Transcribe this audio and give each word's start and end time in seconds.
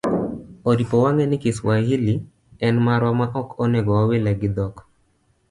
Oripo 0.71 0.95
wang'e 1.03 1.23
ni 1.27 1.37
kiswahili 1.43 2.15
en 2.65 2.75
marwa 2.85 3.11
ma 3.19 3.27
ok 3.41 3.47
onego 3.63 3.91
wawile 3.97 4.31
gi 4.39 4.49
dhok 4.55 4.75